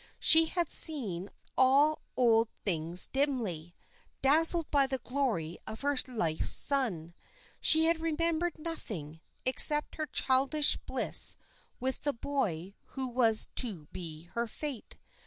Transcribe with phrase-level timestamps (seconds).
[0.17, 3.75] She had seen all old things dimly
[4.23, 7.13] dazzled by the glory of her life's sun.
[7.59, 11.35] She had remembered nothing, except her childish bliss
[11.79, 14.97] with the boy who was to be her fate.